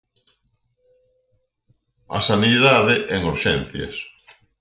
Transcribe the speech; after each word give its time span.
A 2.17 2.19
sanidade, 2.29 2.95
en 3.15 3.19
Urxencias. 3.33 3.95